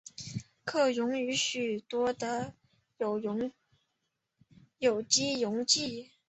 [0.65, 2.17] 可溶于多数
[4.81, 6.09] 有机溶剂。